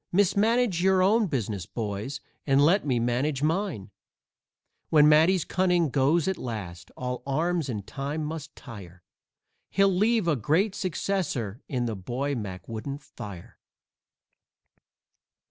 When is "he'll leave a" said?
9.69-10.35